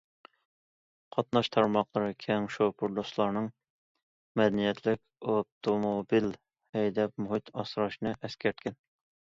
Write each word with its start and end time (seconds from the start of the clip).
قاتناش 1.15 1.49
تارماقلىرى 1.55 2.15
كەڭ 2.25 2.47
شوپۇر 2.55 2.95
دوستلارنىڭ 3.01 3.51
مەدەنىيەتلىك 4.41 5.03
ئاپتوموبىل 5.35 6.33
ھەيدەپ 6.79 7.17
مۇھىت 7.27 7.57
ئاسراشنى 7.61 8.19
ئەسكەرتكەن. 8.19 8.81